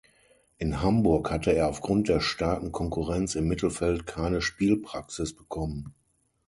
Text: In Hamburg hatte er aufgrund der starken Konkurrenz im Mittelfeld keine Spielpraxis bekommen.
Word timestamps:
In 0.57 0.81
Hamburg 0.81 1.29
hatte 1.29 1.51
er 1.53 1.67
aufgrund 1.69 2.09
der 2.09 2.21
starken 2.21 2.71
Konkurrenz 2.71 3.35
im 3.35 3.47
Mittelfeld 3.47 4.07
keine 4.07 4.41
Spielpraxis 4.41 5.31
bekommen. 5.35 5.93